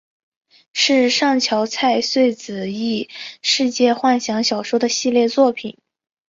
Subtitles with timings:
[0.73, 3.07] 是上桥菜穗子异
[3.43, 5.77] 世界幻想小说的系列作品。